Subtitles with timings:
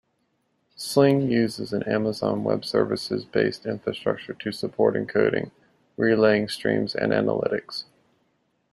[0.77, 5.51] Sling uses an Amazon Web Services-based infrastructure to support encoding,
[5.95, 7.83] relaying streams and analytics.